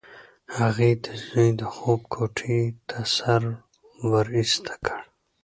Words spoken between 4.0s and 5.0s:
ورایسته کړ.